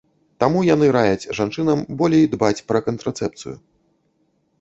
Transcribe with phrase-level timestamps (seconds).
[0.43, 3.55] Таму яны раяць жанчынам болей дбаць пра кантрацэпцыю.